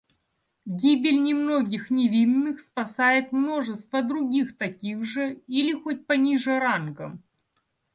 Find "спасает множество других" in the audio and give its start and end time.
2.59-4.57